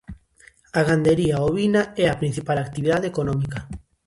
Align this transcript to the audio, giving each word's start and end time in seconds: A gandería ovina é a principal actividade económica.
A 0.79 0.81
gandería 0.89 1.45
ovina 1.49 1.81
é 2.03 2.05
a 2.09 2.19
principal 2.21 2.57
actividade 2.59 3.09
económica. 3.11 3.59